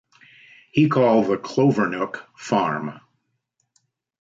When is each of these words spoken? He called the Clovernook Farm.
He 0.71 0.89
called 0.89 1.27
the 1.27 1.37
Clovernook 1.37 2.23
Farm. 2.35 3.01